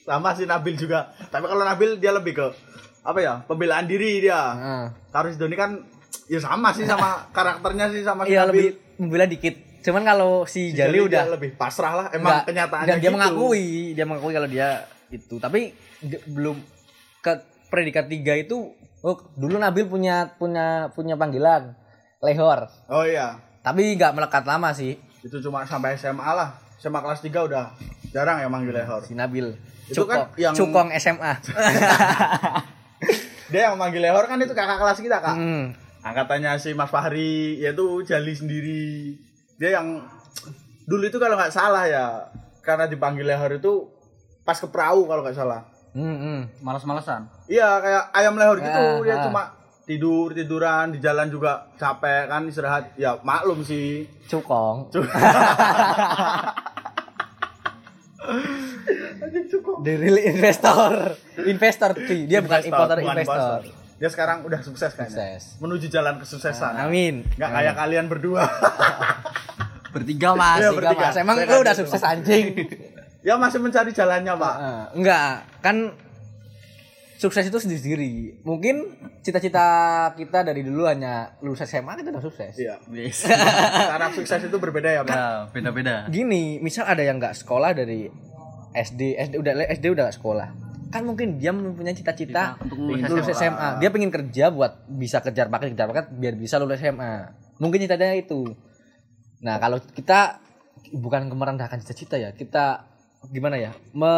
[0.02, 1.10] Sama si Nabil juga.
[1.28, 2.48] Tapi kalau Nabil dia lebih ke
[3.02, 3.34] apa ya?
[3.44, 4.42] Pembelaan diri dia.
[5.10, 5.78] Si Doni kan
[6.26, 10.70] ya sama sih sama karakternya sih sama si iya lebih membela dikit cuman kalau si
[10.70, 12.08] Si Jali dia udah lebih pasrah lah.
[12.12, 13.16] Emang Nggak- kenyataannya nggak, dia gitu.
[13.16, 14.68] mengakui dia mengakui kalau dia
[15.10, 15.74] itu tapi
[16.28, 16.56] belum
[17.20, 17.34] ke
[17.68, 21.74] predikat tiga itu oh dulu Nabil punya punya punya panggilan
[22.20, 23.42] lehor Oh iya.
[23.60, 26.54] tapi nggak melekat lama sih Itu cuma sampai SMA lah.
[26.78, 27.66] SMA kelas 3 udah
[28.08, 29.02] jarang ya manggil Lehor.
[29.02, 31.34] si Nabil Itu kan Cukong, yang- Cukong SMA
[33.52, 35.36] Dia yang manggil Lehor kan itu kakak kelas kita, Kak.
[35.36, 35.66] Hmm.
[36.02, 39.14] angkatannya si Mas Fahri yaitu Jali sendiri
[39.56, 40.02] dia yang
[40.84, 42.26] dulu itu kalau nggak salah ya
[42.60, 43.86] karena dipanggil lehor itu
[44.42, 45.62] pas ke perahu kalau nggak salah
[45.94, 46.40] Hmm, hmm.
[46.58, 49.24] males-malesan iya kayak ayam lehor gitu Ah, dia ah.
[49.28, 49.42] cuma
[49.84, 54.90] tidur tiduran di jalan juga capek kan istirahat ya maklum sih Cukong.
[59.82, 61.16] The real investor.
[61.38, 62.26] Investor cuy.
[62.26, 63.60] Dia bukan importer bukan investor.
[63.96, 65.62] dia sekarang udah sukses kayaknya Sukses.
[65.62, 67.22] menuju jalan kesuksesan Amin.
[67.38, 68.50] nggak kayak kalian berdua
[69.94, 70.58] Bertiga mas.
[70.58, 71.06] Tiga, bertiga.
[71.06, 71.16] Mas.
[71.20, 72.46] Emang lu kan udah gitu, sukses anjing.
[73.28, 74.56] ya masih mencari jalannya pak
[74.98, 75.94] enggak, kan
[77.22, 78.42] sukses itu sendiri.
[78.42, 79.62] Mungkin cita-cita
[80.18, 82.58] kita dari dulu hanya lulus SMA kita udah sukses.
[82.58, 83.30] iya Yes.
[83.94, 86.10] cara sukses itu berbeda ya pak Ya, beda-beda.
[86.10, 88.10] Gini, misal ada yang nggak sekolah dari
[88.74, 90.48] SD, SD udah SD udah nggak sekolah.
[90.90, 93.78] Kan mungkin dia mempunyai cita-cita Cita untuk lulus, lulus SMA.
[93.78, 97.38] Dia pengen kerja buat bisa kejar paket kejar paket biar bisa lulus SMA.
[97.62, 98.50] Mungkin cita-citanya itu.
[99.46, 100.42] Nah, kalau kita
[100.90, 102.90] bukan merendahkan cita-cita ya, kita
[103.30, 103.72] gimana ya?
[103.94, 104.12] Me,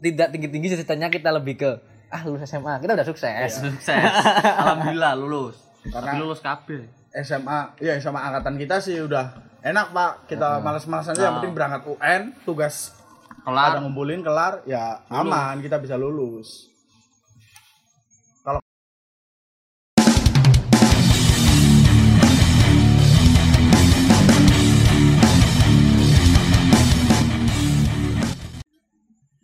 [0.00, 1.70] tidak tinggi-tinggi cita-citanya kita lebih ke
[2.08, 3.50] ah lulus SMA, kita udah sukses.
[3.54, 4.12] Sukses.
[4.54, 5.56] Alhamdulillah lulus.
[5.84, 6.88] Karena- Tapi lulus kabel.
[7.10, 11.36] SMA ya SMA angkatan kita sih udah enak pak kita malas-malasan aja yang Oh.
[11.38, 12.94] penting berangkat UN tugas
[13.40, 13.80] ada Kelar.
[13.80, 16.68] ngumpulin kelar ya aman kita bisa lulus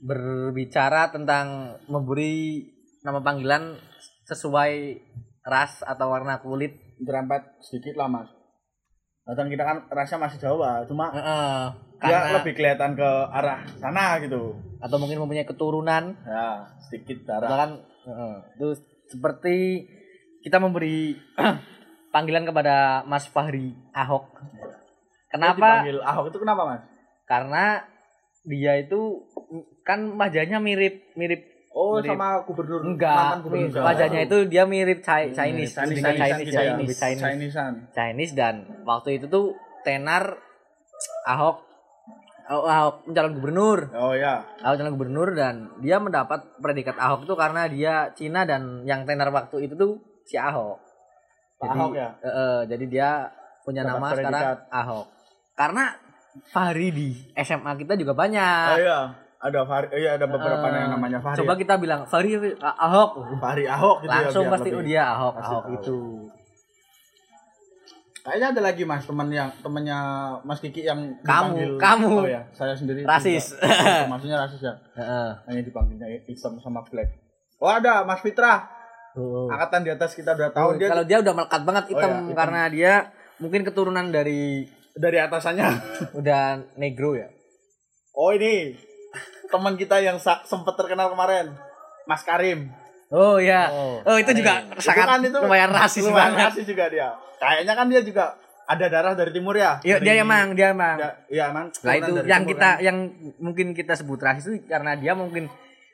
[0.04, 2.60] Berbicara tentang memberi
[3.00, 3.80] nama panggilan
[4.28, 5.00] sesuai
[5.44, 6.80] ras atau warna kulit.
[6.94, 8.30] jerempet sedikit lah mas
[9.26, 14.54] Datang kita kan rasanya masih Jawa cuma dia karena lebih kelihatan ke arah sana gitu
[14.78, 18.34] atau mungkin mempunyai keturunan ya sedikit darah kan heeh.
[18.54, 18.68] itu
[19.10, 19.88] seperti
[20.44, 21.16] kita memberi
[22.14, 24.28] panggilan kepada Mas Fahri Ahok.
[25.32, 25.82] Kenapa?
[25.82, 26.82] dipanggil Ahok itu kenapa mas
[27.24, 27.80] Karena
[28.44, 29.24] dia itu
[29.80, 32.12] kan wajahnya mirip mirip oh Mirip.
[32.12, 33.82] sama gubernur enggak gubernur mirip.
[33.82, 36.74] Wajahnya itu dia mirip Chi- Chinese Chinese Chinese Chinese ya, ya.
[36.76, 37.72] lebih Chinese Chinesean.
[37.90, 38.54] Chinese dan
[38.84, 40.36] waktu itu tuh tenar
[41.24, 41.64] Ahok
[42.44, 47.32] Oh, Ahok mencalon gubernur oh ya Ahok calon gubernur dan dia mendapat predikat Ahok itu
[47.34, 50.76] karena dia Cina dan yang tenar waktu itu tuh si Ahok.
[51.56, 53.10] Pak Ahok ya eh, eh, jadi dia
[53.64, 54.28] punya Dapat nama predikat.
[54.28, 55.06] sekarang Ahok.
[55.54, 55.84] Karena
[56.44, 58.66] Fahri di SMA kita juga banyak.
[58.68, 59.00] oh iya
[59.38, 61.58] ada Fahri iya ada beberapa Eh, yang namanya Fahri Coba ya.
[61.60, 63.10] kita bilang Fahri Ah- Ahok.
[63.36, 65.74] Fahri Ahok gitu ya, Langsung biar pasti lebih- oh dia Ahok, pasti Ahok tahu.
[65.76, 65.98] itu.
[68.18, 69.98] Kayaknya ada lagi mas teman yang temannya
[70.42, 72.08] Mas Kiki yang Kamu, dipanggil kamu.
[72.14, 73.52] oh ya saya sendiri Rasis.
[73.52, 74.08] juga.
[74.08, 75.28] maksudnya rasis ya Heeh.
[75.44, 77.12] hanya dipanggilnya hitam sama black
[77.58, 78.64] oh ada Mas Fitra
[79.12, 79.46] Oh.
[79.46, 82.18] angkatan di atas kita udah Oh, tahu dia kalau dia udah melekat banget hitam, iya,
[82.18, 82.34] hitam.
[82.34, 82.92] karena dia
[83.38, 85.66] mungkin keturunan dari dari atasannya
[86.20, 86.42] udah
[86.74, 87.28] negro ya.
[88.14, 88.78] oh ini
[89.46, 91.54] teman kita yang sempat terkenal kemarin
[92.04, 92.70] Mas Karim
[93.08, 93.70] Oh ya.
[93.70, 96.50] Oh, Oh, itu juga Itu sangat kan itu lumayan rasis lumayan banget.
[96.50, 98.24] rasis juga dia kayaknya kan dia juga
[98.64, 100.96] ada darah dari timur ya Iya, dia emang, dia emang.
[100.96, 101.68] Ya, iya emang.
[101.70, 102.82] Nah, itu yang timur kita kan.
[102.82, 102.96] yang
[103.38, 105.46] mungkin kita sebut rasis itu karena dia mungkin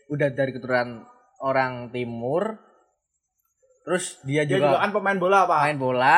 [0.08, 1.02] udah dari keturunan
[1.42, 2.56] orang timur.
[3.84, 6.16] Terus dia dia juga, juga kan pemain bola pak main bola.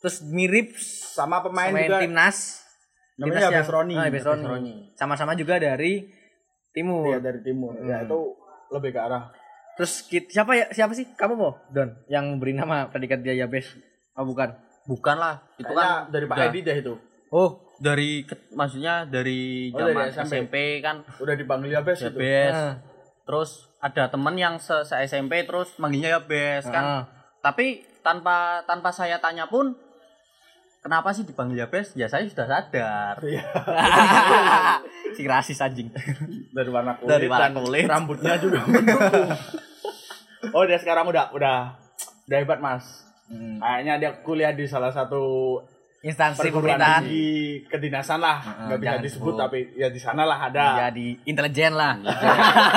[0.00, 2.38] Terus mirip sama pemain main juga timnas.
[3.14, 3.94] namanya Timnas Abes Roni.
[3.94, 4.74] Ah, Abes Roni.
[4.94, 6.08] Sama-sama juga dari
[6.70, 7.04] timur.
[7.06, 7.76] Iya dari timur.
[7.78, 8.06] Ya Hmm.
[8.06, 8.18] itu
[8.70, 9.28] lebih ke arah.
[9.76, 9.92] Terus
[10.26, 13.76] siapa ya siapa sih kamu mau Don yang beri nama predikat dia Yabes?
[14.14, 14.56] Oh bukan.
[14.82, 15.44] Bukan lah.
[15.54, 16.94] Itu Kayaknya kan dari Pak udah- Edi deh itu.
[17.30, 20.24] Oh, dari maksudnya dari Oh, dari zaman SMP.
[20.26, 20.56] SMP.
[20.80, 22.18] kan Udah dipanggil ya bes ya itu.
[22.18, 22.52] bes.
[22.52, 22.74] Ah.
[23.22, 26.82] Terus ada temen yang se, se SMP terus manggilnya ya bes kan.
[26.82, 27.02] Ah.
[27.38, 29.76] Tapi tanpa tanpa saya tanya pun
[30.80, 31.92] kenapa sih dipanggil ya bes?
[31.96, 33.20] Ya saya sudah sadar.
[33.20, 33.44] Iya.
[35.16, 35.92] si rasis anjing.
[36.52, 37.10] Dari warna kulit.
[37.12, 37.86] Dari warna kulit.
[37.86, 39.30] Rambutnya juga mendukung.
[40.56, 41.56] oh dia sekarang udah udah
[42.26, 43.04] udah hebat mas.
[43.30, 43.62] Hmm.
[43.62, 45.56] Kayaknya dia kuliah di salah satu
[46.00, 47.04] Instansi pemerintahan.
[47.04, 48.40] tinggi kedinasan lah.
[48.40, 49.42] Nggak bisa jangan disebut sebut.
[49.44, 50.64] tapi ya di sana lah ada.
[50.80, 52.00] Ya di intelijen lah.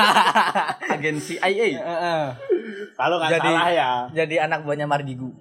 [0.93, 1.79] Agensi IA.
[2.99, 3.89] Kalau nggak salah ya.
[4.11, 5.31] Jadi anak buahnya Mardigu.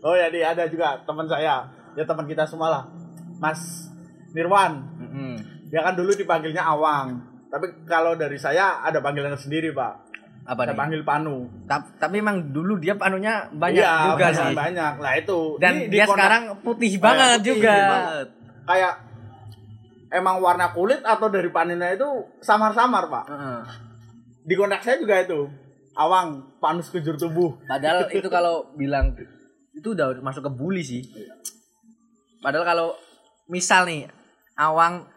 [0.00, 1.66] Oh ya di ada juga teman saya.
[1.92, 2.82] Ya teman kita semua lah.
[3.36, 3.88] Mas
[4.30, 4.80] Nirwan.
[4.96, 5.32] Mm-mm.
[5.68, 7.08] Dia kan dulu dipanggilnya Awang.
[7.46, 10.08] Tapi kalau dari saya ada panggilan sendiri, Pak.
[10.42, 10.78] Apa Saya nih?
[10.78, 11.36] panggil Panu.
[11.64, 14.54] Ta- Tapi emang dulu dia panunya banyak Iya, juga banyak, sih.
[14.56, 14.92] Banyak.
[14.98, 15.38] Lah itu.
[15.58, 17.76] Dan Ini di dia sekarang putih Oh, banget ya, putih juga.
[17.76, 18.28] banget.
[18.62, 18.94] kayak
[20.10, 22.06] emang warna kulit atau dari paninnya itu
[22.38, 23.24] samar-samar, Pak.
[23.26, 23.60] Heeh.
[24.40, 25.50] Di kontak saya juga itu.
[25.92, 27.58] Awang, panus kejur tubuh.
[27.66, 29.12] Padahal itu kalau bilang
[29.80, 31.00] itu udah masuk ke bully sih.
[32.40, 32.88] Padahal kalau
[33.48, 34.04] misal nih
[34.54, 35.08] awang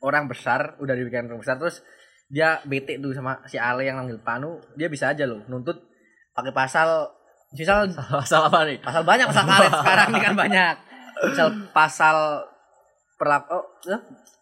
[0.00, 1.80] orang besar udah dibikin orang besar terus
[2.28, 5.80] dia bete tuh sama si Ale yang manggil Panu dia bisa aja loh nuntut
[6.32, 7.08] pakai pasal
[7.52, 7.88] misal
[8.20, 8.78] Masalah apa nih?
[8.80, 10.74] pasal banyak pasal karet sekarang ini kan banyak.
[11.24, 12.16] Misal pasal
[13.14, 14.00] perlaku oh, eh,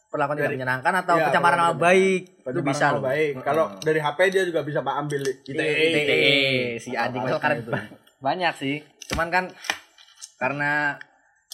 [0.08, 2.22] perlakuan tidak menyenangkan atau Iya, pencemaran nama baik.
[2.42, 3.02] itu bisa loh.
[3.04, 6.34] Baik kalau dari HP dia juga bisa pak ambil ITE ITE
[6.80, 7.72] si anjing Apa-apa pasal karet itu.
[8.26, 8.76] banyak sih
[9.10, 9.44] cuman kan
[10.36, 10.98] karena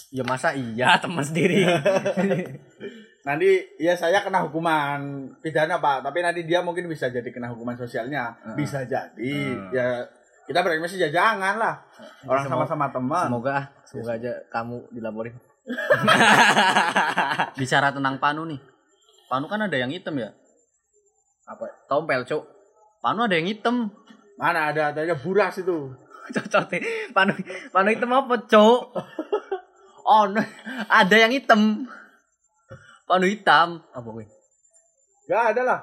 [0.09, 1.65] ya masa iya teman sendiri.
[3.27, 4.99] Nanti ya saya kena hukuman
[5.39, 6.01] pidana pak.
[6.01, 8.33] Tapi nanti dia mungkin bisa jadi kena hukuman sosialnya.
[8.55, 9.35] Bisa jadi.
[9.69, 10.07] Ya
[10.49, 11.75] kita berekspresi ya jangan lah.
[12.25, 13.25] Orang Semoga- sama-sama teman.
[13.29, 15.35] semoga ah, semoga aja kamu dilaporin.
[17.59, 18.57] Bicara tentang panu nih.
[19.29, 20.33] Panu kan ada yang hitam ya.
[21.45, 21.65] apa?
[21.85, 22.43] Tompel cuk.
[23.01, 23.93] Panu ada yang hitam.
[24.39, 24.89] mana ada?
[24.89, 25.91] Adanya buras itu
[26.31, 27.33] cocok nih panu
[27.69, 28.81] panu itu apa cuk
[30.01, 30.41] Oh, no.
[30.89, 31.85] ada yang hitam.
[33.05, 33.77] Panu hitam.
[33.89, 34.25] apa gue
[35.25, 35.79] nggak ada lah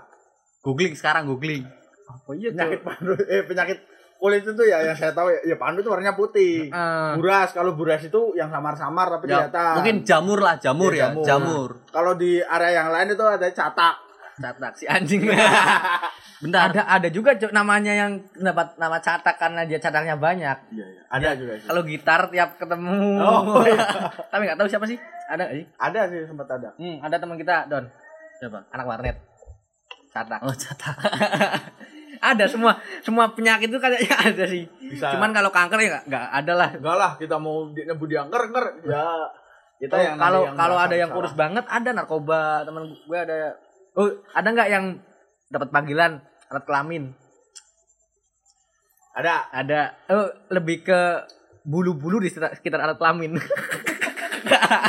[0.60, 1.62] Googling sekarang googling.
[2.04, 3.78] apa iya penyakit pandu eh penyakit
[4.16, 7.14] kulit itu ya yang saya tahu ya, ya pandu itu warnanya putih Ah.
[7.14, 11.06] buras kalau buras itu yang samar-samar tapi Ya, kelihatan mungkin jamur lah, jamur Iya, ya,
[11.06, 11.22] jamur.
[11.22, 11.70] jamur.
[11.88, 13.94] kalau di area yang lain itu ada catak
[14.36, 15.22] catak si anjing
[16.36, 16.68] Bentar.
[16.68, 21.00] ada ada juga cuk namanya yang dapat nama catak karena dia cataknya banyak iya, iya.
[21.08, 21.64] ada juga sih.
[21.64, 23.80] kalau gitar tiap ketemu Oh, iya.
[24.28, 27.36] tapi nggak tahu siapa sih ada nggak sih ada sih sempat ada hmm, ada teman
[27.36, 27.84] kita don
[28.36, 28.68] Siapa?
[28.68, 29.16] anak warnet
[30.12, 30.96] catak Oh, catak.
[32.30, 35.16] ada semua semua penyakit itu kayaknya ada sih Bisa.
[35.16, 38.42] cuman kalau kanker ya nggak nggak ada lah enggak lah kita mau nyebut dia nger
[38.50, 39.04] nger ya
[39.76, 43.56] kita Oh, yang kalau kalau ada yang kurus banget ada narkoba teman gue ada
[43.94, 44.84] oh ada nggak yang
[45.46, 47.14] dapat panggilan alat kelamin
[49.12, 51.00] ada ada oh, lebih ke
[51.64, 53.38] bulu-bulu di sekitar, sekitar alat kelamin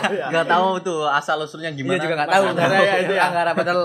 [0.08, 1.98] Gak tahu tuh asal usulnya gimana.
[1.98, 3.24] juga nggak tahu karena ya, itu ya.
[3.26, 3.84] Anggara padahal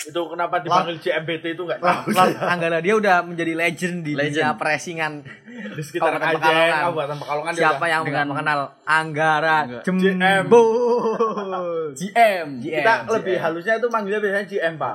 [0.00, 2.00] itu kenapa dipanggil CMBT itu enggak tahu
[2.40, 4.32] Anggara dia udah menjadi legend di Legend.
[4.32, 5.12] dunia presingan
[5.50, 6.70] di sekitar Pekalongan.
[6.88, 9.56] Kabupaten Pekalongan dia siapa yang dengan- nggak mengenal Anggara.
[9.82, 10.62] Jembo
[11.92, 12.48] GM.
[12.62, 13.12] kita GM.
[13.12, 14.94] lebih halusnya itu manggilnya biasanya GM pak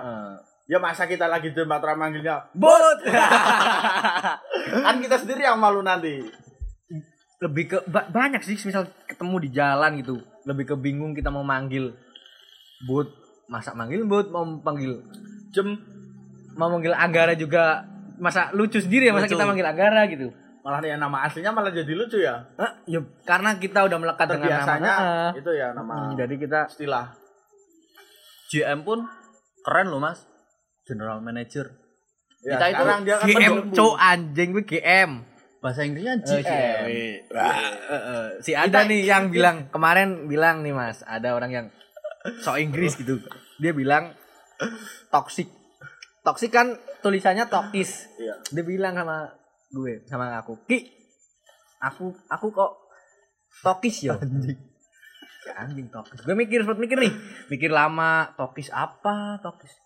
[0.66, 3.00] ya masa kita lagi di Matra manggilnya bot.
[4.86, 6.26] Kan kita sendiri yang malu nanti.
[7.38, 10.16] Lebih ke ba- banyak sih misal ketemu di jalan gitu.
[10.44, 11.94] Lebih ke bingung kita mau manggil
[12.84, 13.10] but
[13.46, 15.02] masa manggil but mau panggil
[15.52, 15.78] jem.
[16.54, 17.84] mau manggil Anggara juga.
[18.16, 19.36] Masa lucu sendiri ya masa Lucu.
[19.36, 20.32] kita manggil Anggara gitu.
[20.64, 22.42] Malah yang nama aslinya malah jadi lucu ya?
[22.56, 22.74] Hah?
[22.84, 25.30] ya karena kita udah melekat dengan nama terbiasanya Heeh.
[25.38, 27.06] itu ya nama Hmm, jadi kita istilah.
[28.48, 29.06] GM pun
[29.62, 30.26] keren loh mas.
[30.86, 31.66] General Manager.
[32.46, 35.12] ya, Kita itu sekarang dia kan GM cow anjing gue GM
[35.66, 36.86] Bahasa Inggrisnya GM.
[36.86, 38.28] Eh, eh.
[38.46, 41.68] si ada nih yang bilang kemarin bilang nih mas ada orang yang
[42.46, 43.18] so Inggris gitu.
[43.58, 44.14] Dia bilang
[45.10, 45.50] toxic.
[46.22, 48.06] Toxic kan tulisannya tokis.
[48.22, 48.38] Iya.
[48.54, 49.34] dia bilang sama
[49.74, 50.86] gue sama aku ki
[51.82, 52.72] aku aku kok
[53.66, 54.62] tokis ya anjing.
[55.50, 56.22] Anjing tokis.
[56.22, 57.14] Gue mikir sempat mikir nih
[57.50, 59.85] mikir lama tokis apa tokis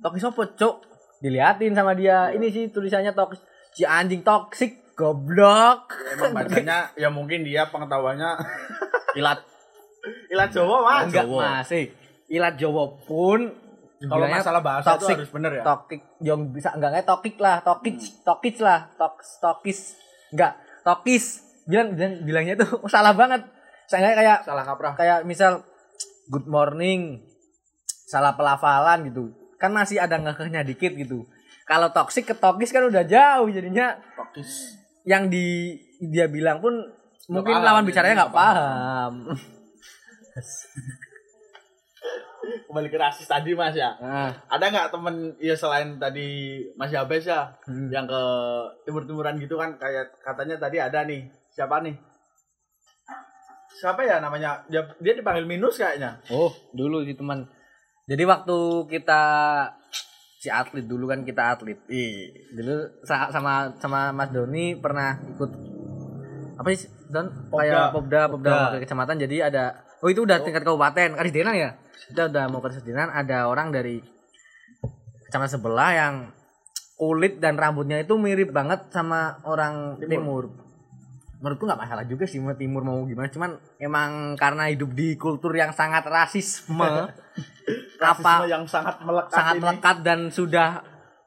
[0.00, 0.76] tokis apa cok
[1.20, 2.32] diliatin sama dia.
[2.32, 3.40] Ini sih tulisannya tokis
[3.76, 5.92] si anjing toksik goblok.
[6.16, 8.30] Emang bacanya ya mungkin dia pengetahuannya
[9.20, 9.40] Ilat.
[10.30, 11.04] ilat Jawa mas.
[11.10, 11.84] Enggak masih.
[12.30, 13.52] Ilat Jawa pun
[13.96, 15.16] kalau masalah bahasa itu toxic.
[15.16, 15.62] harus bener ya?
[15.64, 17.56] Tokik yang bisa enggak enggak tokik lah.
[17.64, 18.80] Tokik tokis lah.
[18.96, 19.78] Toks tokis.
[20.32, 20.52] Enggak
[20.84, 21.24] tokis.
[21.66, 23.44] Bilang bilang bilangnya itu salah banget.
[23.86, 24.94] Saya kayak salah kaprah.
[24.96, 25.64] kayak misal
[26.28, 27.24] good morning.
[28.06, 31.24] Salah pelafalan gitu kan masih ada ngekehnya dikit gitu.
[31.66, 33.98] Kalau toksik ke tokis kan udah jauh jadinya.
[34.14, 34.78] Tokis.
[35.02, 35.46] Yang di
[35.98, 36.78] dia bilang pun
[37.26, 39.12] mungkin paham, lawan ya, bicaranya nggak nggak paham.
[42.46, 43.96] kembali ke rasis tadi mas ya.
[43.98, 47.90] Nah, ada nggak temen ya selain tadi Mas Yabes ya Hmm.
[47.90, 48.22] yang ke
[48.86, 51.96] timur-timuran gitu kan kayak katanya tadi ada nih siapa nih?
[53.76, 54.62] Siapa ya namanya?
[54.70, 56.20] Dia, dia dipanggil minus kayaknya.
[56.30, 57.44] Oh dulu sih teman
[58.06, 59.22] jadi waktu kita
[60.38, 61.74] si atlet dulu kan kita atlet.
[61.90, 65.50] Ih, dulu sa- sama sama Mas Doni pernah ikut
[66.56, 67.26] apa sih Don?
[67.50, 68.50] Kayak popda popda Popda.
[68.70, 69.16] wakil kecamatan.
[69.18, 71.70] Jadi ada oh itu udah tingkat kabupaten Kadisdenan ya?
[72.06, 73.98] Kita udah mau ke Kadisdenan ada orang dari
[75.26, 76.14] kecamatan sebelah yang
[76.96, 80.08] kulit dan rambutnya itu mirip banget sama orang Timur.
[80.08, 80.44] timur,
[81.40, 85.52] menurutku nggak masalah juga sih mau timur mau gimana cuman emang karena hidup di kultur
[85.52, 86.80] yang sangat rasisme
[88.00, 90.80] apa yang sangat melekat sangat ini melekat dan sudah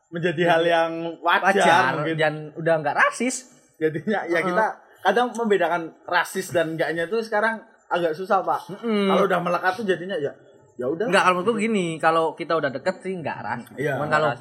[0.10, 0.92] menjadi hal yang
[1.22, 2.16] wajar, wajar mungkin.
[2.18, 3.36] dan udah nggak rasis
[3.78, 4.66] jadinya ya kita
[5.06, 9.08] kadang membedakan rasis dan enggaknya itu sekarang agak susah pak Mm-mm.
[9.14, 10.34] kalau udah melekat tuh jadinya ya
[10.80, 13.76] ya udah Enggak kalau menurutku gini, kalau kita udah deket sih enggak rasis.
[13.76, 14.32] Iya, Cuman nggak kalau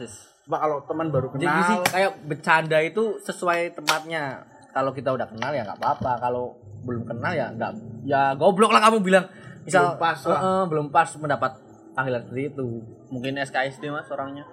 [0.48, 4.48] Pak kalau teman baru jadi sih kenal kayak bercanda itu sesuai tempatnya.
[4.79, 6.12] Kalau kita udah kenal ya nggak apa-apa.
[6.21, 7.73] Kalau belum kenal ya nggak
[8.05, 9.27] ya goblok lah kamu bilang
[9.61, 10.38] misal Belum pas lah.
[10.38, 11.53] "Eh, eh, belum pas mendapat
[11.93, 12.67] panggilan seperti itu.
[13.09, 14.47] Mungkin SKSD mas orangnya.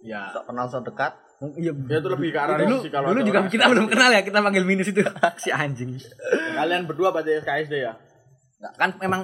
[0.00, 0.30] Ya.
[0.30, 1.12] Sok kenal sok dekat.
[1.36, 4.08] Iya, ya itu lebih ke arah dulu, sih kalau dulu juga orang- kita belum kenal
[4.08, 5.04] ya kita panggil minus itu
[5.36, 5.92] si anjing
[6.56, 7.92] kalian berdua berarti SKSD ya
[8.56, 9.22] Nggak, kan emang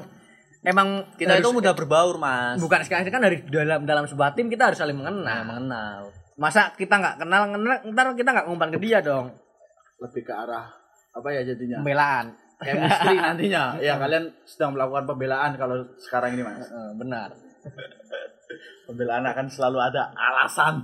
[0.61, 2.61] emang Kita itu mudah berbaur mas.
[2.61, 6.12] bukan sekarang kan dari dalam dalam sebuah tim kita harus saling mengenal Nah, mengenal.
[6.35, 9.33] masa kita nggak kenal kenal ntar kita nggak ngumpan ke dia dong
[10.02, 10.66] lebih ke arah
[11.12, 11.78] apa ya jadinya?
[11.80, 12.26] Pembelaan.
[12.62, 13.78] Chemistry nantinya.
[13.78, 16.66] Ya kalian sedang melakukan pembelaan kalau sekarang ini mas.
[16.98, 17.30] Benar.
[18.90, 20.82] Pembelaan akan selalu ada alasan.